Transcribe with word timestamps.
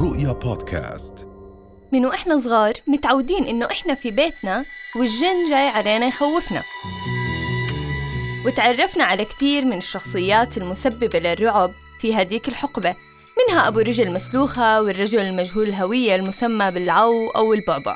رؤيا 0.00 0.32
بودكاست. 0.32 1.28
من 1.92 2.06
وإحنا 2.06 2.38
صغار 2.38 2.72
متعودين 2.86 3.44
إنه 3.44 3.66
إحنا 3.66 3.94
في 3.94 4.10
بيتنا 4.10 4.64
والجن 4.96 5.50
جاي 5.50 5.68
علينا 5.68 6.06
يخوفنا. 6.06 6.62
وتعرفنا 8.46 9.04
على 9.04 9.24
كتير 9.24 9.64
من 9.64 9.76
الشخصيات 9.76 10.58
المسببة 10.58 11.18
للرعب 11.18 11.72
في 12.00 12.14
هديك 12.14 12.48
الحقبة 12.48 12.96
منها 13.38 13.68
أبو 13.68 13.78
رجل 13.78 14.12
مسلوخة 14.12 14.82
والرجل 14.82 15.20
المجهول 15.20 15.68
الهوية 15.68 16.14
المسمى 16.14 16.70
بالعو 16.70 17.30
أو 17.30 17.54
البعبع. 17.54 17.94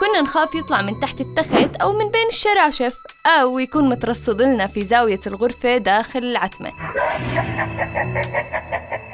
كنا 0.00 0.20
نخاف 0.20 0.54
يطلع 0.54 0.82
من 0.82 1.00
تحت 1.00 1.20
التخت 1.20 1.76
أو 1.76 1.92
من 1.92 2.10
بين 2.10 2.26
الشراشف 2.28 2.96
أو 3.26 3.58
يكون 3.58 3.88
مترصد 3.88 4.42
لنا 4.42 4.66
في 4.66 4.84
زاوية 4.84 5.20
الغرفة 5.26 5.76
داخل 5.76 6.18
العتمة. 6.18 6.72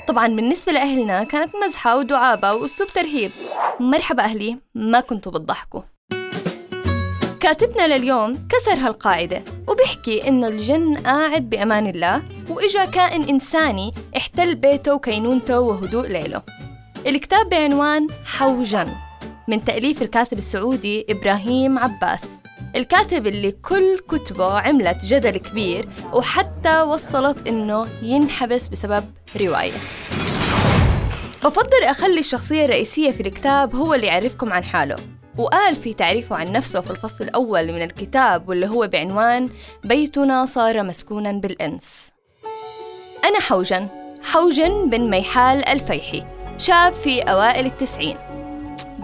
طبعا 0.08 0.26
بالنسبة 0.26 0.72
لأهلنا 0.72 1.24
كانت 1.24 1.52
مزحة 1.66 1.96
ودعابة 1.96 2.52
وأسلوب 2.52 2.88
ترهيب. 2.88 3.30
مرحبا 3.80 4.22
أهلي 4.22 4.58
ما 4.74 5.00
كنتوا 5.00 5.32
بتضحكوا. 5.32 5.82
كاتبنا 7.40 7.96
لليوم 7.96 8.48
كسر 8.48 8.74
هالقاعدة 8.74 9.44
وبيحكي 9.68 10.28
إنه 10.28 10.48
الجن 10.48 10.96
قاعد 10.96 11.50
بأمان 11.50 11.86
الله 11.86 12.22
وإجا 12.48 12.84
كائن 12.84 13.22
إنساني 13.22 13.94
احتل 14.16 14.54
بيته 14.54 14.94
وكينونته 14.94 15.60
وهدوء 15.60 16.08
ليله. 16.08 16.42
الكتاب 17.06 17.48
بعنوان 17.48 18.08
حوجن 18.24 18.88
من 19.48 19.64
تأليف 19.64 20.02
الكاتب 20.02 20.38
السعودي 20.38 21.06
إبراهيم 21.10 21.78
عباس. 21.78 22.28
الكاتب 22.76 23.26
اللي 23.26 23.50
كل 23.50 23.98
كتبه 24.08 24.58
عملت 24.60 25.04
جدل 25.04 25.36
كبير 25.36 25.88
وحتى 26.12 26.82
وصلت 26.82 27.48
إنه 27.48 27.88
ينحبس 28.02 28.68
بسبب 28.68 29.04
رواية. 29.40 29.72
بفضل 31.44 31.84
أخلي 31.84 32.18
الشخصية 32.18 32.64
الرئيسية 32.64 33.10
في 33.10 33.20
الكتاب 33.20 33.74
هو 33.74 33.94
اللي 33.94 34.06
يعرفكم 34.06 34.52
عن 34.52 34.64
حاله 34.64 34.96
وقال 35.38 35.76
في 35.76 35.94
تعريفه 35.94 36.36
عن 36.36 36.52
نفسه 36.52 36.80
في 36.80 36.90
الفصل 36.90 37.24
الأول 37.24 37.72
من 37.72 37.82
الكتاب 37.82 38.48
واللي 38.48 38.68
هو 38.68 38.88
بعنوان 38.88 39.48
بيتنا 39.84 40.46
صار 40.46 40.82
مسكونا 40.82 41.32
بالإنس 41.32 42.08
أنا 43.24 43.40
حوجن 43.40 43.88
حوجن 44.22 44.90
بن 44.90 45.10
ميحال 45.10 45.68
الفيحي 45.68 46.24
شاب 46.58 46.92
في 46.92 47.20
أوائل 47.20 47.66
التسعين. 47.66 48.16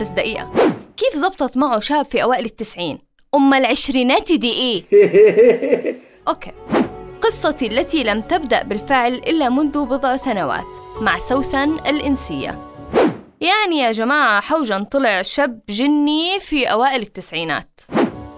بس 0.00 0.06
دقيقة 0.06 0.52
كيف 0.96 1.14
زبطت 1.16 1.56
معه 1.56 1.80
شاب 1.80 2.04
في 2.04 2.22
أوائل 2.22 2.44
التسعين؟ 2.44 3.07
أم 3.34 3.54
العشرينات 3.54 4.32
دي 4.32 4.52
إيه؟ 4.52 4.84
أوكي. 6.28 6.52
قصتي 7.20 7.66
التي 7.66 8.02
لم 8.02 8.20
تبدأ 8.20 8.62
بالفعل 8.62 9.14
إلا 9.14 9.48
منذ 9.48 9.84
بضع 9.84 10.16
سنوات 10.16 10.76
مع 11.00 11.18
سوسن 11.18 11.72
الإنسية. 11.72 12.58
يعني 13.40 13.78
يا 13.78 13.92
جماعة 13.92 14.40
حوجن 14.40 14.84
طلع 14.84 15.22
شاب 15.22 15.60
جني 15.68 16.40
في 16.40 16.66
أوائل 16.66 17.02
التسعينات. 17.02 17.80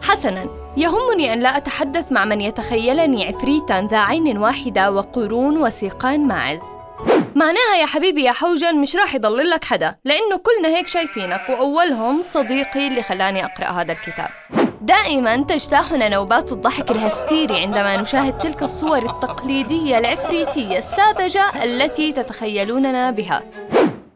حسناً 0.03 0.47
يهمني 0.77 1.33
أن 1.33 1.41
لا 1.41 1.57
أتحدث 1.57 2.13
مع 2.13 2.25
من 2.25 2.41
يتخيلني 2.41 3.25
عفريتاً 3.25 3.89
ذا 3.91 3.99
عين 3.99 4.39
واحدة 4.39 4.93
وقرون 4.93 5.59
وسيقان 5.59 6.29
ماعز 6.29 6.61
معناها 7.35 7.77
يا 7.81 7.87
حبيبي 7.87 8.25
يا 8.25 8.33
حوجن 8.33 8.81
مش 8.81 8.97
راح 8.97 9.15
يضل 9.15 9.51
لك 9.51 9.65
حدا 9.65 9.95
لأنه 10.05 10.37
كلنا 10.37 10.77
هيك 10.77 10.89
شايفينك 10.89 11.41
وأولهم 11.49 12.23
صديقي 12.23 12.89
اللي 12.89 13.03
خلاني 13.03 13.45
أقرأ 13.45 13.67
هذا 13.67 13.93
الكتاب. 13.93 14.29
دائما 14.81 15.37
تجتاحنا 15.37 16.09
نوبات 16.09 16.53
الضحك 16.53 16.91
الهستيري 16.91 17.57
عندما 17.57 17.97
نشاهد 17.97 18.39
تلك 18.39 18.63
الصور 18.63 18.99
التقليدية 18.99 19.99
العفريتية 19.99 20.79
الساذجة 20.79 21.65
التي 21.65 22.13
تتخيلوننا 22.13 23.11
بها. 23.11 23.43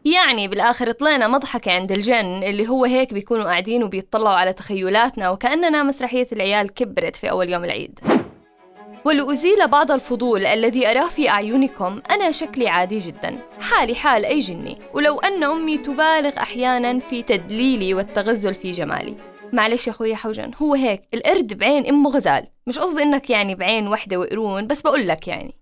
يعني 0.05 0.47
بالآخر 0.47 0.91
طلعنا 0.91 1.27
مضحكة 1.27 1.71
عند 1.71 1.91
الجن 1.91 2.43
اللي 2.43 2.67
هو 2.67 2.85
هيك 2.85 3.13
بيكونوا 3.13 3.43
قاعدين 3.43 3.83
وبيطلعوا 3.83 4.35
على 4.35 4.53
تخيلاتنا 4.53 5.29
وكأننا 5.29 5.83
مسرحية 5.83 6.27
العيال 6.31 6.73
كبرت 6.73 7.15
في 7.15 7.29
أول 7.29 7.49
يوم 7.49 7.63
العيد. 7.63 7.99
ولأزيل 9.05 9.67
بعض 9.67 9.91
الفضول 9.91 10.45
الذي 10.45 10.91
أراه 10.91 11.07
في 11.07 11.29
أعينكم 11.29 12.01
أنا 12.11 12.31
شكلي 12.31 12.67
عادي 12.67 12.99
جدا. 12.99 13.37
حالي 13.59 13.95
حال 13.95 14.25
أي 14.25 14.39
جني. 14.39 14.77
ولو 14.93 15.19
أن 15.19 15.43
أمي 15.43 15.77
تبالغ 15.77 16.37
أحيانا 16.37 16.99
في 16.99 17.23
تدليلي 17.23 17.93
والتغزل 17.93 18.53
في 18.53 18.71
جمالي. 18.71 19.15
معلش 19.55 19.87
يا 19.87 19.91
أخوي 19.91 20.15
حوجن 20.15 20.51
هو 20.61 20.73
هيك 20.73 21.01
القرد 21.13 21.53
بعين 21.53 21.87
أمه 21.87 22.09
غزال 22.09 22.47
مش 22.67 22.79
قصدي 22.79 23.03
إنك 23.03 23.29
يعني 23.29 23.55
بعين 23.55 23.87
وحدة 23.87 24.17
وقرون 24.17 24.67
بس 24.67 24.81
بقول 24.81 25.07
لك 25.07 25.27
يعني. 25.27 25.55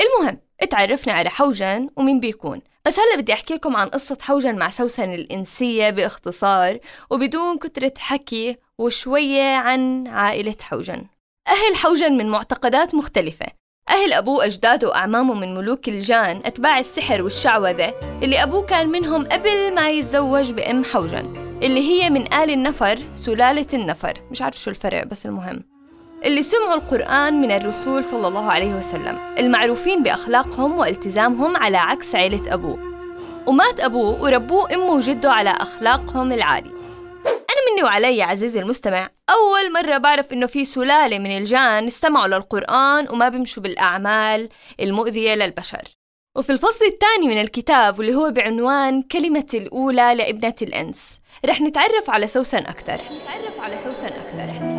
المهم 0.00 0.38
اتعرفنا 0.60 1.12
على 1.12 1.30
حوجن 1.30 1.90
ومين 1.96 2.20
بيكون. 2.20 2.62
بس 2.86 2.98
هلا 2.98 3.20
بدي 3.20 3.32
أحكي 3.32 3.54
لكم 3.54 3.76
عن 3.76 3.88
قصة 3.88 4.18
حوجن 4.22 4.58
مع 4.58 4.70
سوسن 4.70 5.14
الإنسية 5.14 5.90
باختصار 5.90 6.78
وبدون 7.10 7.58
كترة 7.58 7.92
حكي 7.98 8.56
وشوية 8.78 9.56
عن 9.56 10.06
عائلة 10.06 10.56
حوجن. 10.62 11.06
أهل 11.48 11.76
حوجن 11.76 12.12
من 12.16 12.28
معتقدات 12.28 12.94
مختلفة. 12.94 13.46
أهل 13.90 14.12
أبوه 14.12 14.44
أجداده 14.44 14.88
وأعمامه 14.88 15.34
من 15.34 15.54
ملوك 15.54 15.88
الجان 15.88 16.42
أتباع 16.44 16.78
السحر 16.78 17.22
والشعوذة 17.22 17.94
اللي 18.22 18.42
أبوه 18.42 18.62
كان 18.62 18.88
منهم 18.88 19.24
قبل 19.24 19.74
ما 19.74 19.90
يتزوج 19.90 20.52
بأم 20.52 20.84
حوجن 20.84 21.34
اللي 21.62 21.80
هي 21.80 22.10
من 22.10 22.32
آل 22.32 22.50
النفر 22.50 22.98
سلالة 23.14 23.66
النفر. 23.74 24.20
مش 24.30 24.42
عارف 24.42 24.58
شو 24.58 24.70
الفرق 24.70 25.06
بس 25.06 25.26
المهم. 25.26 25.62
اللي 26.24 26.42
سمعوا 26.42 26.74
القرآن 26.74 27.40
من 27.40 27.50
الرسول 27.50 28.04
صلى 28.04 28.28
الله 28.28 28.50
عليه 28.50 28.74
وسلم 28.74 29.18
المعروفين 29.38 30.02
بأخلاقهم 30.02 30.78
والتزامهم 30.78 31.56
على 31.56 31.76
عكس 31.76 32.14
عيلة 32.14 32.54
أبوه. 32.54 32.78
ومات 33.46 33.80
أبوه 33.80 34.22
وربوه 34.22 34.74
أمه 34.74 34.92
وجده 34.92 35.32
على 35.32 35.50
أخلاقهم 35.50 36.32
العالية. 36.32 36.74
مني 37.74 37.82
وعلي 37.82 38.22
عزيزي 38.22 38.60
المستمع 38.60 39.10
أول 39.30 39.72
مرة 39.72 39.98
بعرف 39.98 40.32
إنه 40.32 40.46
في 40.46 40.64
سلالة 40.64 41.18
من 41.18 41.38
الجان 41.38 41.86
استمعوا 41.86 42.26
للقرآن 42.26 43.08
وما 43.10 43.28
بيمشوا 43.28 43.62
بالأعمال 43.62 44.48
المؤذية 44.80 45.34
للبشر. 45.34 45.82
وفي 46.36 46.52
الفصل 46.52 46.84
الثاني 46.84 47.28
من 47.34 47.40
الكتاب 47.40 47.98
واللي 47.98 48.14
هو 48.14 48.30
بعنوان 48.30 49.02
كلمة 49.02 49.46
الأولى 49.54 50.14
لابنة 50.14 50.54
الإنس. 50.62 51.18
رح 51.46 51.60
نتعرف 51.60 52.10
على 52.10 52.26
سوسن 52.26 52.58
أكثر 52.58 52.94
نتعرف 52.94 53.60
على 53.60 53.78
سوسن 53.78 54.06
أكثر 54.06 54.74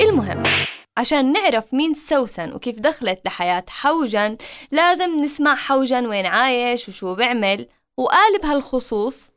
المهم 0.00 0.42
عشان 0.96 1.32
نعرف 1.32 1.74
مين 1.74 1.94
سوسن 1.94 2.52
وكيف 2.52 2.78
دخلت 2.78 3.20
لحياة 3.24 3.64
حوجن 3.68 4.36
لازم 4.70 5.16
نسمع 5.16 5.54
حوجن 5.54 6.06
وين 6.06 6.26
عايش 6.26 6.88
وشو 6.88 7.14
بيعمل 7.14 7.68
وقال 7.96 8.38
بهالخصوص 8.42 9.35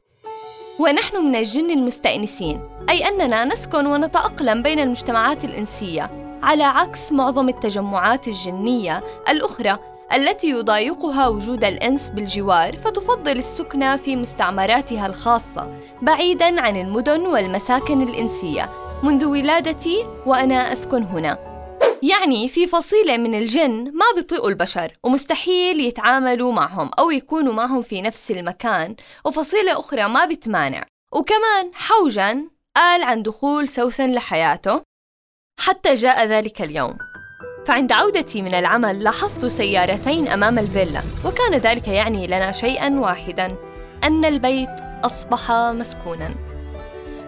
ونحن 0.80 1.26
من 1.26 1.36
الجن 1.36 1.72
المستأنسين 1.72 2.62
أي 2.90 3.08
أننا 3.08 3.46
نسكن 3.46 3.86
ونتأقلم 3.86 4.62
بين 4.62 4.80
المجتمعات 4.80 5.44
الإنسية 5.44 6.12
على 6.44 6.64
عكس 6.64 7.12
معظم 7.12 7.50
التجمعات 7.50 8.28
الجنية 8.28 9.04
الأخرى 9.30 9.78
التي 10.14 10.50
يضايقها 10.50 11.28
وجود 11.28 11.64
الإنس 11.64 12.10
بالجوار 12.10 12.78
فتفضل 12.78 13.32
السكنة 13.32 13.96
في 13.96 14.16
مستعمراتها 14.16 15.06
الخاصة 15.06 15.70
بعيداً 16.02 16.62
عن 16.62 16.78
المدن 16.78 17.22
والمساكن 17.22 18.02
الإنسية. 18.02 18.70
منذ 19.04 19.26
ولادتي 19.26 20.06
وأنا 20.26 20.74
أسكن 20.74 21.04
هنا. 21.04 21.49
يعني 22.04 22.50
في 22.50 22.68
فصيلة 22.68 23.18
من 23.18 23.36
الجن 23.36 23.84
ما 23.84 24.06
بيطيقوا 24.16 24.50
البشر 24.50 24.98
ومستحيل 25.04 25.80
يتعاملوا 25.80 26.54
معهم 26.54 26.92
أو 27.00 27.12
يكونوا 27.12 27.54
معهم 27.54 27.82
في 27.82 28.02
نفس 28.02 28.32
المكان 28.32 28.96
وفصيلة 29.26 29.80
أخرى 29.80 30.08
ما 30.08 30.26
بتمانع. 30.26 30.86
وكمان 31.14 31.72
حوجن 31.74 32.50
قال 32.76 33.04
عن 33.04 33.24
دخول 33.24 33.68
سوسن 33.68 34.12
لحياته 34.12 34.82
حتى 35.60 35.96
جاء 35.96 36.26
ذلك 36.26 36.62
اليوم. 36.62 36.98
فعند 37.68 37.92
عودتي 37.92 38.42
من 38.42 38.54
العمل 38.54 39.04
لاحظت 39.04 39.46
سيارتين 39.46 40.28
أمام 40.28 40.60
الفيلا 40.60 41.01
وكان 41.25 41.51
ذلك 41.51 41.88
يعني 41.88 42.28
لنا 42.28 42.51
شيئا 42.51 43.00
واحدا 43.00 43.56
أن 44.04 44.25
البيت 44.25 44.69
أصبح 45.06 45.51
مسكونا. 45.51 46.49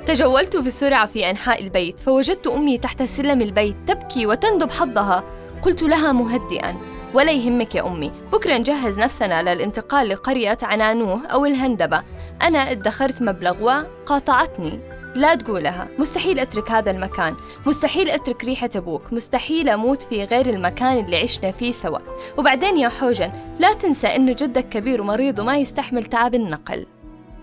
تجولت 0.06 0.58
بسرعة 0.58 1.06
في 1.06 1.30
أنحاء 1.30 1.64
البيت 1.64 2.00
فوجدت 2.00 2.48
أمي 2.48 2.78
تحت 2.78 3.04
سلم 3.04 3.42
البيت 3.42 3.76
تبكي 3.88 4.26
وتندب 4.26 4.72
حظها. 4.72 5.24
قلت 5.62 5.84
لها 5.84 6.12
مهدئا 6.12 6.76
ولا 7.14 7.32
يهمك 7.32 7.76
يا 7.76 7.88
أمي 7.88 8.12
بكرة 8.32 8.58
نجهز 8.58 9.00
نفسنا 9.00 9.42
للانتقال 9.42 10.10
لقرية 10.10 10.58
عنانوه 10.64 11.28
أو 11.28 11.46
الهندبة. 11.46 12.04
أنا 12.42 12.72
ادخرت 12.72 13.22
مبلغ 13.22 13.64
وقاطعتني. 13.64 14.80
لا 15.16 15.36
تقولها 15.36 15.88
مستحيل 16.00 16.40
أترك 16.40 16.72
هذا 16.72 16.92
المكان 16.92 17.36
مستحيل 17.66 18.10
أترك 18.10 18.44
ريحة 18.44 18.70
أبوك 18.76 19.14
مستحيل 19.14 19.70
أموت 19.70 20.04
في 20.04 20.24
غير 20.24 20.50
المكان 20.50 21.06
اللي 21.06 21.18
عشنا 21.18 21.52
فيه 21.52 21.72
سوا. 21.72 22.00
وبعدين 22.38 22.78
يا 22.78 22.90
حوجن 22.90 23.32
لا 23.60 23.74
تنسى 23.74 24.08
إنه 24.08 24.32
جدك 24.32 24.70
كبير 24.70 25.02
ومريض 25.02 25.40
وما 25.40 25.58
يستحمل 25.58 26.06
تعب 26.06 26.36
النقل. 26.36 26.86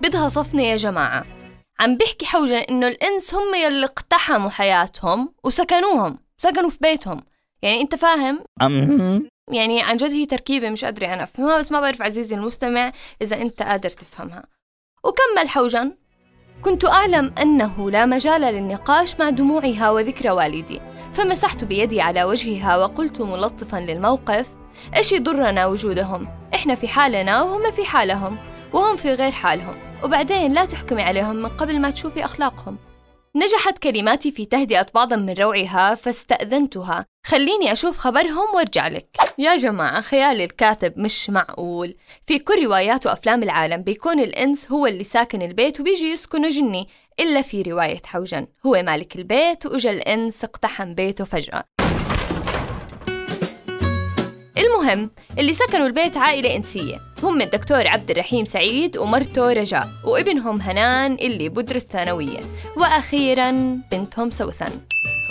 بدها 0.02 0.28
صفنة 0.28 0.62
يا 0.62 0.76
جماعة. 0.76 1.24
عم 1.80 1.96
بيحكي 1.96 2.26
حوجن 2.26 2.54
إنه 2.54 2.88
الإنس 2.88 3.34
هم 3.34 3.54
يلي 3.54 3.84
اقتحموا 3.84 4.50
حياتهم 4.50 5.34
وسكنوهم 5.44 6.18
سكنوا 6.38 6.70
في 6.70 6.78
بيتهم. 6.80 7.22
يعني 7.62 7.80
أنت 7.80 7.94
فاهم؟ 7.94 8.44
يعني 9.52 9.82
عن 9.82 9.96
جد 9.96 10.10
هي 10.10 10.26
تركيبة 10.26 10.70
مش 10.70 10.84
قادرة 10.84 11.06
أنا 11.06 11.22
أفهمها 11.22 11.58
بس 11.58 11.72
ما 11.72 11.80
بعرف 11.80 12.02
عزيزي 12.02 12.34
المستمع 12.34 12.92
إذا 13.22 13.42
أنت 13.42 13.62
قادر 13.62 13.90
تفهمها. 13.90 14.44
وكمل 15.04 15.48
حوجن 15.48 15.96
كنت 16.62 16.84
أعلم 16.84 17.34
أنه 17.42 17.90
لا 17.90 18.06
مجال 18.06 18.40
للنقاش 18.40 19.20
مع 19.20 19.30
دموعها 19.30 19.90
وذكر 19.90 20.32
والدي 20.32 20.80
فمسحت 21.12 21.64
بيدي 21.64 22.00
على 22.00 22.24
وجهها 22.24 22.76
وقلت 22.76 23.20
ملطفا 23.20 23.76
للموقف 23.76 24.46
إيش 24.96 25.12
يضرنا 25.12 25.66
وجودهم؟ 25.66 26.28
إحنا 26.54 26.74
في 26.74 26.88
حالنا 26.88 27.42
وهم 27.42 27.70
في 27.70 27.84
حالهم 27.84 28.38
وهم 28.72 28.96
في 28.96 29.14
غير 29.14 29.32
حالهم. 29.32 29.87
وبعدين 30.04 30.52
لا 30.52 30.64
تحكمي 30.64 31.02
عليهم 31.02 31.36
من 31.36 31.48
قبل 31.48 31.80
ما 31.80 31.90
تشوفي 31.90 32.24
أخلاقهم. 32.24 32.78
نجحت 33.36 33.78
كلماتي 33.78 34.32
في 34.32 34.44
تهدئة 34.44 34.86
بعض 34.94 35.14
من 35.14 35.34
روعها 35.34 35.94
فاستأذنتها. 35.94 37.06
خليني 37.26 37.72
أشوف 37.72 37.98
خبرهم 37.98 38.54
وأرجع 38.54 38.88
لك. 38.88 39.16
يا 39.38 39.56
جماعة 39.56 40.00
خيال 40.00 40.40
الكاتب 40.40 40.98
مش 40.98 41.30
معقول. 41.30 41.94
في 42.26 42.38
كل 42.38 42.64
روايات 42.64 43.06
وأفلام 43.06 43.42
العالم 43.42 43.82
بيكون 43.82 44.20
الإنس 44.20 44.72
هو 44.72 44.86
اللي 44.86 45.04
ساكن 45.04 45.42
البيت 45.42 45.80
وبيجي 45.80 46.10
يسكنه 46.10 46.50
جني 46.50 46.88
إلا 47.20 47.42
في 47.42 47.62
رواية 47.62 48.02
حوجن. 48.04 48.46
هو 48.66 48.82
مالك 48.82 49.16
البيت 49.16 49.66
وإجا 49.66 49.90
الإنس 49.90 50.44
اقتحم 50.44 50.94
بيته 50.94 51.24
فجأة. 51.24 51.64
المهم 54.58 55.10
اللي 55.38 55.54
سكنوا 55.54 55.86
البيت 55.86 56.16
عائلة 56.16 56.56
إنسية. 56.56 57.00
هم 57.22 57.42
الدكتور 57.42 57.88
عبد 57.88 58.10
الرحيم 58.10 58.44
سعيد 58.44 58.96
ومرته 58.96 59.52
رجاء 59.52 59.88
وابنهم 60.04 60.60
هنان 60.60 61.12
اللي 61.12 61.48
بدرس 61.48 61.82
ثانوية 61.82 62.40
وأخيرا 62.76 63.50
بنتهم 63.92 64.30
سوسن. 64.30 64.70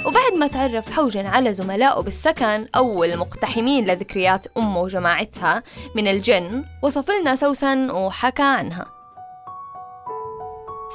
وبعد 0.06 0.33
ما 0.33 0.47
تعرف 0.47 0.91
حوجن 0.91 1.25
على 1.25 1.53
زملائه 1.53 2.01
بالسكن 2.01 2.68
أو 2.75 3.03
المقتحمين 3.03 3.85
لذكريات 3.85 4.45
أمه 4.57 4.81
وجماعتها 4.81 5.63
من 5.95 6.07
الجن 6.07 6.63
وصف 6.83 7.12
لنا 7.12 7.35
سوسن 7.35 7.91
وحكى 7.91 8.44
عنها. 8.44 8.85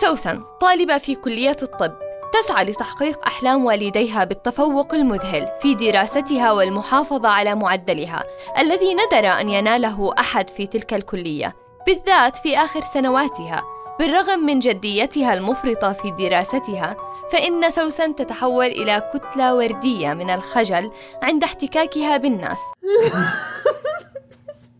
سوسن 0.01 0.43
طالبة 0.61 0.99
في 0.99 1.15
كلية 1.15 1.57
الطب. 1.63 1.93
تسعى 2.33 2.65
لتحقيق 2.65 3.27
أحلام 3.27 3.65
والديها 3.65 4.25
بالتفوق 4.25 4.95
المذهل 4.95 5.49
في 5.61 5.75
دراستها 5.75 6.53
والمحافظة 6.53 7.29
على 7.29 7.55
معدلها 7.55 8.23
الذي 8.59 8.95
ندر 8.95 9.27
أن 9.41 9.49
يناله 9.49 10.11
أحد 10.19 10.51
في 10.51 10.67
تلك 10.67 10.95
الكلية 10.95 11.57
بالذات 11.87 12.37
في 12.37 12.59
آخر 12.59 12.81
سنواتها. 12.81 13.63
بالرغم 13.99 14.41
من 14.41 14.59
جديتها 14.59 15.35
المفرطة 15.35 15.93
في 15.93 16.11
دراستها 16.11 16.97
فإن 17.33 17.71
سوسن 17.71 18.15
تتحول 18.15 18.67
إلى 18.67 19.11
كتلة 19.15 19.55
وردية 19.55 20.13
من 20.13 20.31
الخجل 20.31 20.91
عند 21.23 21.45
احتكاكها 21.45 22.17
بالناس. 22.17 22.59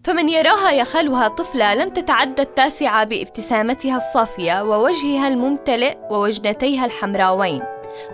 فمن 0.05 0.29
يراها 0.29 0.71
يخالها 0.71 1.29
طفلة 1.29 1.75
لم 1.75 1.89
تتعدى 1.89 2.43
التاسعة 2.43 3.05
بابتسامتها 3.05 3.97
الصافية 3.97 4.63
ووجهها 4.63 5.29
الممتلئ 5.29 5.97
ووجنتيها 6.11 6.85
الحمراوين. 6.85 7.63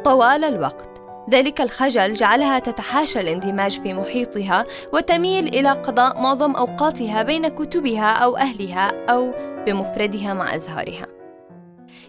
طوال 0.05 0.44
الوقت. 0.44 0.88
ذلك 1.31 1.61
الخجل 1.61 2.14
جعلها 2.14 2.58
تتحاشى 2.58 3.20
الاندماج 3.20 3.81
في 3.81 3.94
محيطها 3.94 4.64
وتميل 4.93 5.46
إلى 5.46 5.70
قضاء 5.70 6.23
معظم 6.23 6.56
أوقاتها 6.56 7.23
بين 7.23 7.49
كتبها 7.49 8.12
أو 8.12 8.37
أهلها 8.37 8.93
أو 9.11 9.32
بمفردها 9.67 10.34
مع 10.34 10.55
أزهارها. 10.55 11.18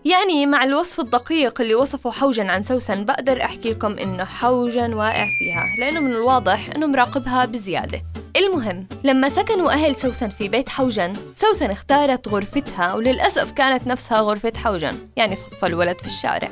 يعني 0.06 0.46
مع 0.46 0.64
الوصف 0.64 1.00
الدقيق 1.00 1.62
اللي 1.62 1.76
وصفه 1.76 2.12
حوجن 2.12 2.50
عن 2.50 2.64
سوسن 2.64 3.06
بقدر 3.06 3.44
أحكي 3.44 3.70
لكم 3.70 3.98
إنه 3.98 4.24
حوجن 4.24 4.94
واقع 4.94 5.26
فيها 5.40 5.64
لأنه 5.80 6.00
من 6.00 6.12
الواضح 6.12 6.70
إنه 6.76 6.88
مراقبها 6.88 7.46
بزيادة. 7.46 8.02
المهم 8.38 8.88
لما 9.04 9.30
سكنوا 9.30 9.72
أهل 9.72 9.96
سوسن 9.96 10.30
في 10.30 10.50
بيت 10.50 10.70
حوجن 10.70 11.14
سوسن 11.36 11.72
اختارت 11.72 12.28
غرفتها 12.28 12.94
وللأسف 12.94 13.52
كانت 13.52 13.88
نفسها 13.88 14.22
غرفة 14.22 14.54
حوجن 14.56 14.98
يعني 15.16 15.36
صف 15.36 15.66
الولد 15.66 15.98
في 15.98 16.06
الشارع. 16.06 16.50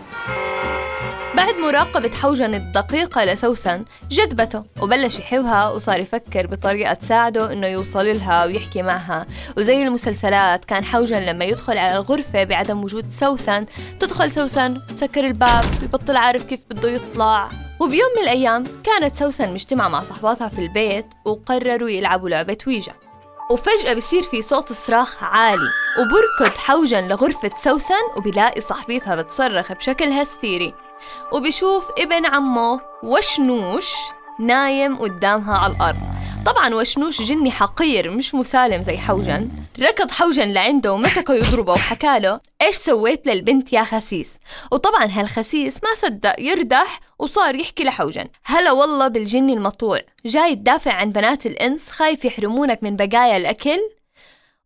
بعد 1.37 1.55
مراقبة 1.55 2.09
حوجن 2.09 2.53
الدقيقة 2.53 3.25
لسوسن 3.25 3.85
جذبته 4.09 4.63
وبلش 4.81 5.19
يحبها 5.19 5.69
وصار 5.69 5.99
يفكر 5.99 6.47
بطريقة 6.47 6.93
تساعده 6.93 7.53
إنه 7.53 7.67
يوصل 7.67 8.05
لها 8.05 8.45
ويحكي 8.45 8.81
معها. 8.81 9.25
وزي 9.57 9.83
المسلسلات 9.83 10.65
كان 10.65 10.85
حوجن 10.85 11.19
لما 11.19 11.45
يدخل 11.45 11.77
على 11.77 11.97
الغرفة 11.97 12.43
بعدم 12.43 12.83
وجود 12.83 13.11
سوسن 13.11 13.65
تدخل 13.99 14.31
سوسن 14.31 14.81
تسكر 14.87 15.25
الباب 15.25 15.65
ويبطل 15.81 16.17
عارف 16.17 16.43
كيف 16.43 16.59
بده 16.69 16.89
يطلع. 16.89 17.49
وبيوم 17.79 18.09
من 18.17 18.23
الأيام 18.23 18.63
كانت 18.83 19.15
سوسن 19.15 19.53
مجتمعة 19.53 19.87
مع 19.87 20.03
صحباتها 20.03 20.49
في 20.49 20.59
البيت 20.59 21.05
وقرروا 21.25 21.89
يلعبوا 21.89 22.29
لعبة 22.29 22.57
ويجا. 22.67 22.93
وفجأة 23.51 23.93
بصير 23.93 24.23
في 24.23 24.41
صوت 24.41 24.73
صراخ 24.73 25.23
عالي 25.23 25.69
وبركض 25.99 26.57
حوجن 26.57 27.07
لغرفة 27.07 27.51
سوسن 27.57 28.03
وبيلاقي 28.17 28.61
صاحبتها 28.61 29.15
بتصرخ 29.15 29.71
بشكل 29.71 30.05
هستيري. 30.05 30.73
وبشوف 31.31 31.85
ابن 31.99 32.25
عمه 32.25 32.81
وشنوش 33.03 33.91
نايم 34.39 34.95
قدامها 34.97 35.57
على 35.57 35.73
الأرض. 35.73 35.97
طبعا 36.45 36.75
وشنوش 36.75 37.21
جني 37.21 37.51
حقير 37.51 38.11
مش 38.11 38.35
مسالم 38.35 38.81
زي 38.81 38.97
حوجن. 38.97 39.49
ركض 39.79 40.11
حوجن 40.11 40.53
لعنده 40.53 40.94
ومسكه 40.94 41.33
يضربه 41.33 41.73
وحكى 41.73 42.19
له 42.19 42.39
إيش 42.61 42.75
سويت 42.75 43.27
للبنت 43.27 43.73
يا 43.73 43.83
خسيس. 43.83 44.33
وطبعا 44.71 45.05
هالخسيس 45.11 45.75
ما 45.83 45.89
صدق 45.97 46.35
يردح 46.39 46.99
وصار 47.19 47.55
يحكي 47.55 47.83
لحوجن. 47.83 48.25
هلا 48.45 48.71
والله 48.71 49.07
بالجني 49.07 49.53
المطوع. 49.53 49.99
جاي 50.25 50.55
تدافع 50.55 50.91
عن 50.91 51.09
بنات 51.09 51.45
الإنس 51.45 51.89
خايف 51.89 52.25
يحرمونك 52.25 52.83
من 52.83 52.95
بقايا 52.95 53.38
الأكل. 53.38 53.79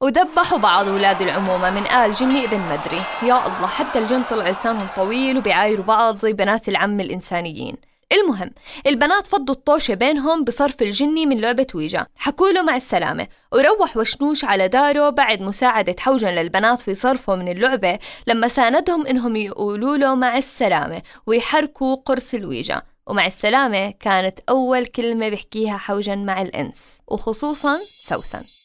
ودبحوا 0.02 0.58
بعض 0.58 0.88
أولاد 0.88 1.22
العمومة 1.22 1.70
من 1.70 1.88
آل 1.88 2.14
جني 2.14 2.46
ابن 2.46 2.60
مدري 2.60 3.02
يا 3.24 3.48
الله 3.48 3.68
حتى 3.68 4.00
الجن 4.00 4.24
طلع 4.24 4.50
لسانهم 4.50 4.88
طويل 4.96 5.38
وبيعايروا 5.38 5.86
بعض 5.86 6.20
زي 6.20 6.34
بنات 6.34 6.70
العم 6.70 7.00
الإنسانيين. 7.00 7.78
المهم 8.12 8.52
البنات 8.88 9.28
فضوا 9.28 9.56
الطوشة 9.56 9.94
بينهم 9.94 10.44
بصرف 10.44 10.82
الجني 10.82 11.26
من 11.26 11.42
لعبة 11.42 11.68
ويجا. 11.76 12.06
حكوا 12.16 12.50
له 12.50 12.62
مع 12.62 12.76
السلامة. 12.76 13.28
وروح 13.54 13.98
وشنوش 13.98 14.46
على 14.46 14.68
داره 14.68 15.10
بعد 15.10 15.42
مساعدة 15.42 15.96
حوجن 16.00 16.28
للبنات 16.28 16.82
في 16.82 16.94
صرفه 16.94 17.36
من 17.36 17.52
اللعبة 17.52 18.00
لما 18.28 18.48
ساندهم 18.48 19.08
إنهم 19.08 19.36
يقولوا 19.36 19.98
له 19.98 20.16
مع 20.16 20.38
السلامة 20.38 21.02
ويحركوا 21.28 21.96
قرص 21.96 22.34
الويجا. 22.34 22.82
ومع 23.08 23.26
السلامة 23.26 23.94
كانت 24.00 24.40
أول 24.50 24.86
كلمة 24.86 25.30
بحكيها 25.30 25.78
حوجن 25.78 26.26
مع 26.26 26.42
الإنس 26.42 26.98
وخصوصا 27.08 27.78
سوسن. 27.84 28.61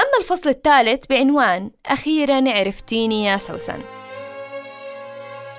أما 0.00 0.18
الفصل 0.20 0.50
الثالث 0.50 1.06
بعنوان 1.06 1.70
أخيرا 1.86 2.42
عرفتيني 2.46 3.24
يا 3.24 3.36
سوسن. 3.36 3.82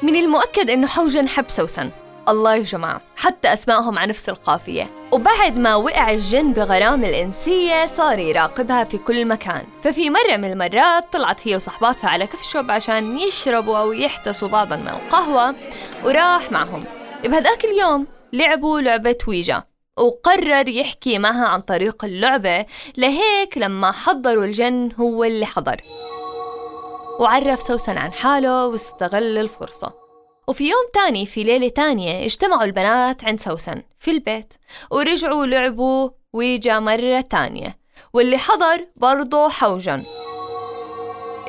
من 0.02 0.16
المؤكد 0.16 0.70
أنه 0.70 0.88
حوجن 0.88 1.28
حب 1.28 1.50
سوسن. 1.50 1.92
الله 2.30 2.56
يا 2.56 2.64
جماعة 2.64 3.02
حتى 3.16 3.54
أسمائهم 3.54 4.00
على 4.00 4.10
نفس 4.10 4.30
القافية. 4.30 4.90
وبعد 5.12 5.58
ما 5.58 5.76
وقع 5.76 6.12
الجن 6.12 6.54
بغرام 6.54 7.04
الإنسية 7.04 7.86
صار 7.86 8.20
يراقبها 8.20 8.84
في 8.84 8.98
كل 8.98 9.26
مكان. 9.26 9.66
ففي 9.84 10.10
مرة 10.10 10.38
من 10.38 10.52
المرات 10.52 11.14
طلعت 11.14 11.48
هي 11.48 11.56
وصحباتها 11.56 12.10
على 12.10 12.28
كف 12.28 12.44
شوب 12.44 12.72
عشان 12.72 13.18
يشربوا 13.18 13.78
أو 13.78 13.92
يحتسوا 13.92 14.48
بعضا 14.48 14.76
من 14.76 14.88
القهوة 14.88 15.56
وراح 16.04 16.52
معهم. 16.52 16.84
بهذاك 17.24 17.66
اليوم 17.66 18.08
لعبوا 18.34 18.82
لعبة 18.82 19.18
ويجا. 19.28 19.71
وقرر 19.98 20.68
يحكي 20.68 21.18
معها 21.18 21.46
عن 21.46 21.62
طريق 21.62 22.06
اللعبة 22.06 22.66
لهيك 22.98 23.58
لما 23.58 23.92
حضروا 23.92 24.46
الجن 24.46 24.92
هو 25.00 25.24
اللي 25.24 25.46
حضر. 25.46 25.82
وعرف 27.20 27.62
سوسن 27.62 27.98
عن 27.98 28.14
حاله 28.14 28.68
واستغل 28.68 29.38
الفرصة. 29.38 29.94
وفي 30.48 30.64
يوم 30.64 30.90
تاني 30.94 31.26
في 31.26 31.44
ليلة 31.44 31.70
تانية 31.70 32.26
اجتمعوا 32.26 32.64
البنات 32.64 33.26
عند 33.26 33.40
سوسن 33.40 33.84
في 34.00 34.12
البيت. 34.12 34.54
ورجعوا 34.92 35.46
لعبوا 35.46 36.10
ويجا 36.34 36.80
مرة 36.80 37.22
تانية. 37.22 37.78
واللي 38.14 38.38
حضر 38.38 38.88
برضه 38.96 39.50
حوجن. 39.50 40.04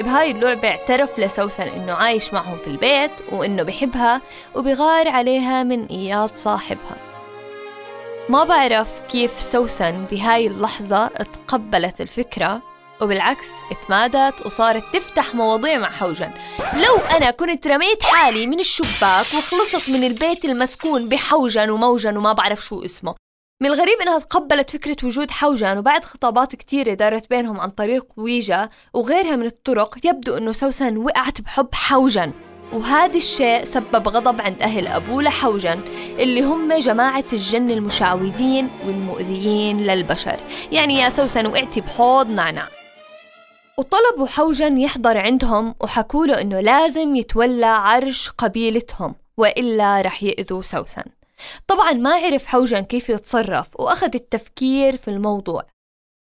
بهاي 0.00 0.30
اللعبة 0.30 0.68
اعترف 0.68 1.18
لسوسن 1.18 1.68
إنه 1.68 1.92
عايش 1.92 2.34
معهم 2.34 2.58
في 2.58 2.66
البيت 2.66 3.12
وإنه 3.32 3.62
بحبها 3.62 4.20
وبغار 4.54 5.08
عليها 5.08 5.62
من 5.62 5.86
إياد 5.86 6.36
صاحبها. 6.36 7.11
ما 8.28 8.44
بعرف 8.44 9.00
كيف 9.00 9.40
سوسن 9.40 10.04
بهاي 10.04 10.46
اللحظة 10.46 11.06
تقبلت 11.08 12.00
الفكرة 12.00 12.62
وبالعكس 13.00 13.48
اتمادت 13.70 14.46
وصارت 14.46 14.84
تفتح 14.92 15.34
مواضيع 15.34 15.78
مع 15.78 15.90
حوجن. 15.90 16.30
لو 16.74 16.96
أنا 17.16 17.30
كنت 17.30 17.66
رميت 17.66 18.02
حالي 18.02 18.46
من 18.46 18.60
الشباك 18.60 19.26
وخلصت 19.36 19.90
من 19.90 20.04
البيت 20.04 20.44
المسكون 20.44 21.08
بحوجن 21.08 21.70
وموجن 21.70 22.16
وما 22.16 22.32
بعرف 22.32 22.64
شو 22.64 22.84
اسمه. 22.84 23.14
من 23.62 23.68
الغريب 23.68 24.00
إنها 24.02 24.18
تقبلت 24.18 24.70
فكرة 24.70 24.96
وجود 25.04 25.30
حوجن 25.30 25.78
وبعد 25.78 26.04
خطابات 26.04 26.56
كتيرة 26.56 26.94
دارت 26.94 27.30
بينهم 27.30 27.60
عن 27.60 27.70
طريق 27.70 28.06
ويجا 28.16 28.68
وغيرها 28.94 29.36
من 29.36 29.46
الطرق 29.46 29.96
يبدو 30.04 30.36
إنه 30.36 30.52
سوسن 30.52 30.96
وقعت 30.96 31.40
بحب 31.40 31.68
حوجن. 31.74 32.32
وهذا 32.72 33.16
الشيء 33.16 33.64
سبب 33.64 34.08
غضب 34.08 34.40
عند 34.40 34.62
أهل 34.62 34.86
أبو 34.86 35.20
لحوجن 35.20 35.80
اللي 36.18 36.42
هم 36.42 36.72
جماعة 36.72 37.24
الجن 37.32 37.70
المشعوذين 37.70 38.70
والمؤذيين 38.86 39.84
للبشر. 39.84 40.40
يعني 40.72 40.94
يا 40.94 41.08
سوسن 41.08 41.46
وقعتي 41.46 41.80
بحوض 41.80 42.30
نعنع 42.30 42.68
وطلبوا 43.78 44.26
حوجن 44.26 44.78
يحضر 44.78 45.18
عندهم 45.18 45.74
وحكوا 45.80 46.26
له 46.26 46.40
إنه 46.40 46.60
لازم 46.60 47.16
يتولى 47.16 47.66
عرش 47.66 48.30
قبيلتهم 48.30 49.14
وإلا 49.36 50.00
رح 50.00 50.22
يأذوا 50.22 50.62
سوسن. 50.62 51.04
طبعا 51.66 51.92
ما 51.92 52.14
عرف 52.14 52.46
حوجن 52.46 52.80
كيف 52.80 53.10
يتصرف 53.10 53.66
وأخذ 53.74 54.10
التفكير 54.14 54.96
في 54.96 55.08
الموضوع. 55.08 55.62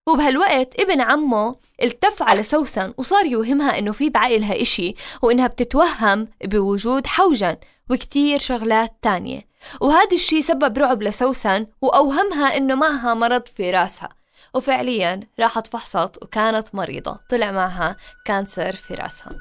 وبهالوقت 0.08 0.80
ابن 0.80 1.02
عمه 1.02 1.56
التف 1.84 2.24
على 2.24 2.44
سوسن 2.44 2.94
وصار 2.98 3.26
يوهمها 3.26 3.80
إنه 3.80 3.92
في 3.92 4.10
بعقلها 4.10 4.62
إشي 4.62 4.96
وإنها 5.22 5.48
بتتوهم 5.48 6.28
بوجود 6.44 7.08
حوجن 7.08 7.56
وكتير 7.90 8.40
شغلات 8.40 8.94
تانية. 9.02 9.48
وهذا 9.82 10.12
الشي 10.14 10.42
سبب 10.42 10.78
رعب 10.78 11.04
لسوسن 11.04 11.68
وأوهمها 11.82 12.58
إنه 12.58 12.76
معها 12.76 13.14
مرض 13.14 13.44
في 13.56 13.72
راسها. 13.72 14.10
وفعليا 14.54 15.20
راحت 15.40 15.68
فحصت 15.68 16.24
وكانت 16.24 16.76
مريضة 16.76 17.18
طلع 17.30 17.52
معها 17.52 17.96
كانسر 18.26 18.72
في 18.72 18.94
راسها. 18.94 19.32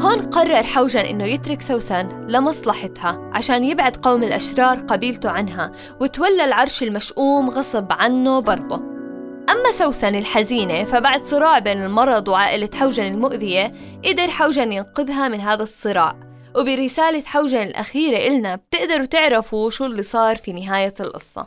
هون 0.00 0.30
قرر 0.30 0.62
حوجن 0.62 1.00
إنه 1.00 1.24
يترك 1.24 1.62
سوسن 1.62 2.26
لمصلحتها 2.28 3.30
عشان 3.34 3.64
يبعد 3.64 3.96
قوم 3.96 4.22
الأشرار 4.22 4.78
قبيلته 4.80 5.30
عنها 5.30 5.72
وتولى 6.00 6.44
العرش 6.44 6.82
المشؤوم 6.82 7.50
غصب 7.50 7.92
عنه 7.92 8.40
برضه. 8.40 8.93
أما 9.54 9.72
سوسن 9.72 10.14
الحزينة 10.14 10.84
فبعد 10.84 11.24
صراع 11.24 11.58
بين 11.58 11.82
المرض 11.82 12.28
وعائلة 12.28 12.70
حوجن 12.74 13.04
المؤذية 13.04 13.74
قدر 14.04 14.30
حوجن 14.30 14.72
ينقذها 14.72 15.28
من 15.28 15.40
هذا 15.40 15.62
الصراع. 15.62 16.16
وبرسالة 16.56 17.22
حوجن 17.22 17.62
الأخيرة 17.62 18.16
إلنا 18.26 18.56
بتقدروا 18.56 19.06
تعرفوا 19.06 19.70
شو 19.70 19.84
اللي 19.84 20.02
صار 20.02 20.36
في 20.36 20.52
نهاية 20.52 20.94
القصة. 21.00 21.46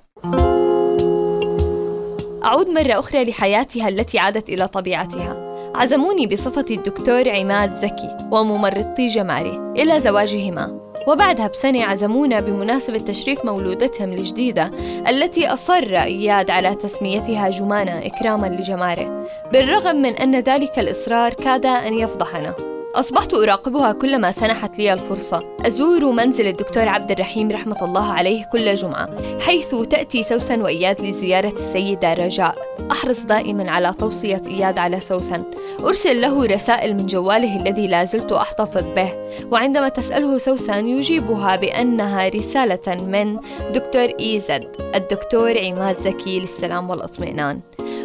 أعود 2.43 2.69
مرة 2.69 2.99
أخرى 2.99 3.23
لحياتها 3.23 3.89
التي 3.89 4.19
عادت 4.19 4.49
إلى 4.49 4.67
طبيعتها. 4.67 5.47
عزموني 5.75 6.27
بصفتي 6.27 6.73
الدكتور 6.73 7.29
عماد 7.29 7.73
زكي 7.73 8.17
وممرضتي 8.31 9.05
جماري. 9.05 9.73
إلى 9.77 9.99
زواجهما. 9.99 10.86
وبعدها 11.07 11.47
بسنة 11.47 11.83
عزمونا 11.83 12.39
بمناسبة 12.39 12.97
تشريف 12.97 13.45
مولودتهم 13.45 14.13
الجديدة 14.13 14.71
التي 15.07 15.47
أصر 15.47 15.83
إياد 15.93 16.51
على 16.51 16.75
تسميتها 16.75 17.49
جمانة 17.49 18.05
إكراما 18.05 18.47
لجمارة 18.47 19.27
بالرغم 19.53 19.95
من 19.95 20.13
أن 20.15 20.39
ذلك 20.39 20.79
الإصرار 20.79 21.33
كاد 21.33 21.65
أن 21.65 21.93
يفضحنا. 21.93 22.76
أصبحت 22.95 23.33
أراقبها 23.33 23.91
كلما 23.91 24.31
سنحت 24.31 24.77
لي 24.77 24.93
الفرصة. 24.93 25.43
أزور 25.65 26.11
منزل 26.11 26.47
الدكتور 26.47 26.87
عبد 26.87 27.11
الرحيم 27.11 27.51
رحمة 27.51 27.85
الله 27.85 28.13
عليه 28.13 28.45
كل 28.51 28.75
جمعة 28.75 29.09
حيث 29.39 29.75
تأتي 29.75 30.23
سوسن 30.23 30.61
وإياد 30.61 31.01
لزيارة 31.01 31.53
السيدة 31.53 32.13
رجاء. 32.13 32.55
أحرص 32.91 33.23
دائما 33.23 33.71
على 33.71 33.93
توصية 33.99 34.41
إياد 34.47 34.77
على 34.77 34.99
سوسن 34.99 35.43
أرسل 35.79 36.21
له 36.21 36.45
رسائل 36.45 36.93
من 36.93 37.05
جواله 37.05 37.61
الذي 37.61 37.87
لا 37.87 38.05
زلت 38.05 38.31
أحتفظ 38.31 38.83
به. 38.95 39.13
وعندما 39.51 39.89
تسأله 39.89 40.37
سوسن 40.37 40.87
يجيبها 40.87 41.55
بأنها 41.55 42.27
رسالة 42.27 43.03
من 43.07 43.39
دكتور 43.73 44.09
إيزد 44.19 44.67
الدكتور 44.95 45.65
عماد 45.65 45.99
زكي 45.99 46.39
للسلام 46.39 46.89
والإطمئنان. 46.89 47.59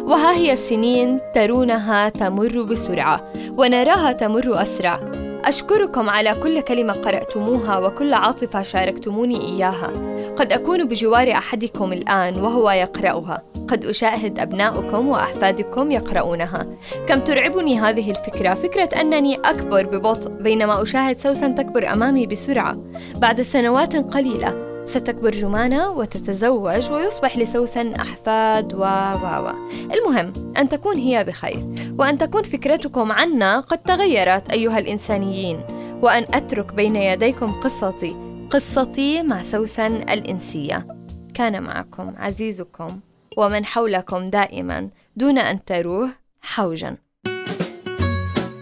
وها 0.07 0.31
هي 0.35 0.53
السنين 0.53 1.19
ترونها 1.35 2.09
تمر 2.09 2.63
بسرعة 2.63 3.33
ونراها 3.57 4.11
تمر 4.11 4.61
أسرع. 4.61 4.99
أشكركم 5.45 6.09
على 6.09 6.35
كل 6.43 6.61
كلمة 6.61 6.93
قرأتموها 6.93 7.77
وكل 7.77 8.13
عاطفة 8.13 8.61
شاركتموني 8.61 9.41
إياها. 9.41 9.91
قد 10.35 10.53
أكون 10.53 10.87
بجوار 10.87 11.31
أحدكم 11.31 11.93
الآن 11.93 12.39
وهو 12.39 12.71
يقرأها. 12.71 13.41
قد 13.67 13.85
أشاهد 13.85 14.39
أبناؤكم 14.39 15.07
وأحفادكم 15.07 15.91
يقرؤونها. 15.91 16.67
كم 17.07 17.19
ترعبني 17.19 17.79
هذه 17.79 18.11
الفكرة. 18.11 18.53
فكرة 18.53 18.89
أنني 19.01 19.35
أكبر 19.35 19.85
ببطء 19.85 20.29
بينما 20.29 20.81
أشاهد 20.81 21.19
سوسن 21.19 21.55
تكبر 21.55 21.93
أمامي 21.93 22.27
بسرعة. 22.27 22.77
بعد 23.15 23.41
سنوات 23.41 23.95
قليلة 23.95 24.62
ستكبر 24.85 25.31
جمانة 25.31 25.89
وتتزوج 25.89 26.91
ويصبح 26.91 27.37
لسوسن 27.37 27.95
أحفاد 27.95 28.73
و 28.73 28.77
و 28.77 29.45
و. 29.45 29.53
المهم 29.93 30.53
أن 30.57 30.69
تكون 30.69 30.95
هي 30.95 31.23
بخير 31.23 31.93
وأن 31.99 32.17
تكون 32.17 32.43
فكرتكم 32.43 33.11
عنا 33.11 33.59
قد 33.59 33.77
تغيرت 33.77 34.49
أيها 34.49 34.79
الإنسانيين 34.79 35.59
وأن 36.01 36.25
أترك 36.33 36.73
بين 36.73 36.95
يديكم 36.95 37.51
قصتي 37.51 38.15
قصتي 38.51 39.23
مع 39.23 39.41
سوسن 39.41 39.95
الإنسية. 39.95 40.87
كان 41.33 41.63
معكم 41.63 42.13
عزيزكم 42.17 42.99
ومن 43.37 43.65
حولكم 43.65 44.29
دائما 44.29 44.89
دون 45.15 45.37
أن 45.37 45.65
تروه 45.65 46.09
حوجا. 46.41 46.97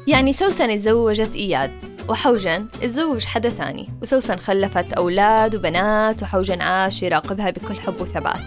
يعني 0.08 0.34
سوسن 0.34 0.80
تزوجت 0.80 1.36
إياد. 1.36 1.91
وحوجن 2.12 2.68
تزوج 2.82 3.25
حدا 3.25 3.50
ثاني. 3.50 3.89
وسوسن 4.01 4.38
خلفت 4.38 4.94
أولاد 4.94 5.56
وبنات 5.56 6.24
وحوجن 6.24 6.62
عاش 6.62 7.03
يراقبها 7.03 7.50
بكل 7.50 7.75
حب 7.75 8.01
وثبات. 8.01 8.39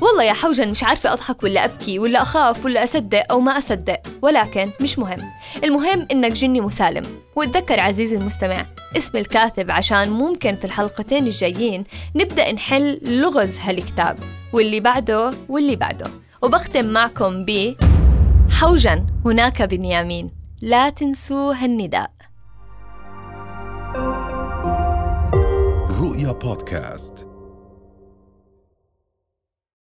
والله 0.00 0.24
يا 0.24 0.32
حوجن 0.32 0.70
مش 0.70 0.84
عارفة 0.84 1.12
أضحك 1.12 1.42
ولا 1.42 1.64
أبكي 1.64 1.98
ولا 1.98 2.22
أخاف 2.22 2.64
ولا 2.64 2.84
أصدق 2.84 3.22
أو 3.30 3.40
ما 3.40 3.58
أصدق 3.58 4.00
ولكن 4.22 4.70
مش 4.80 4.98
مهم. 4.98 5.22
المهم 5.64 6.06
إنك 6.12 6.32
جني 6.32 6.60
مسالم. 6.60 7.04
وتذكر 7.36 7.80
عزيزي 7.80 8.16
المستمع 8.16 8.66
اسم 8.96 9.18
الكاتب 9.18 9.70
عشان 9.70 10.10
ممكن 10.10 10.56
في 10.56 10.64
الحلقتين 10.64 11.26
الجايين 11.26 11.84
نبدأ 12.14 12.52
نحل 12.52 13.00
لغز 13.20 13.58
هالكتاب. 13.58 14.18
واللي 14.52 14.80
بعده 14.80 15.32
واللي 15.48 15.76
بعده. 15.76 16.06
وبختم 16.42 16.84
معكم 16.84 17.44
ب 17.44 17.76
حوجن 18.50 19.06
هناك 19.24 19.62
بنيامين. 19.62 20.30
لا 20.60 20.90
تنسوا 20.90 21.54
هالنداء. 21.54 22.10
رؤيا 26.22 26.32
بودكاست 26.32 27.31